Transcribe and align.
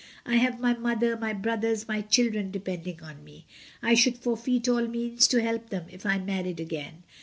I 0.25 0.37
have 0.37 0.59
my 0.59 0.73
mother, 0.73 1.15
my 1.15 1.31
brothers, 1.31 1.87
my 1.87 2.01
children 2.01 2.49
depending 2.49 3.03
on 3.03 3.23
me. 3.23 3.45
I 3.83 3.93
should 3.93 4.17
forfeit 4.17 4.67
all 4.67 4.87
means 4.87 5.27
to 5.27 5.43
help 5.43 5.69
them 5.69 5.85
if 5.91 6.07
I 6.07 6.17
married 6.17 6.59
again. 6.59 7.03